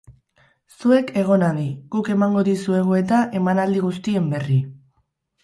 [0.77, 1.65] Zuek egon adi,
[1.97, 4.59] guk emango dizuegu eta, emanaldi guztien berri.